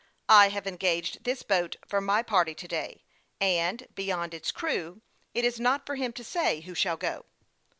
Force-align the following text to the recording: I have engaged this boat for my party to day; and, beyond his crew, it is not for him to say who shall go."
I 0.29 0.49
have 0.49 0.65
engaged 0.65 1.25
this 1.25 1.43
boat 1.43 1.75
for 1.87 2.01
my 2.01 2.23
party 2.23 2.55
to 2.55 2.67
day; 2.67 3.03
and, 3.39 3.87
beyond 3.93 4.33
his 4.33 4.49
crew, 4.51 5.03
it 5.35 5.45
is 5.45 5.59
not 5.59 5.85
for 5.85 5.93
him 5.95 6.11
to 6.13 6.23
say 6.23 6.61
who 6.61 6.73
shall 6.73 6.97
go." 6.97 7.25